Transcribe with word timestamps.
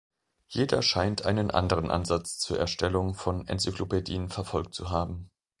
Jeder 0.47 0.81
scheint 0.81 1.25
einen 1.27 1.51
anderen 1.51 1.91
Ansatz 1.91 2.39
zur 2.39 2.57
Erstellung 2.57 3.13
von 3.13 3.47
Enzyklopädien 3.47 4.29
verfolgt 4.29 4.73
zu 4.73 4.89
haben. 4.89 5.29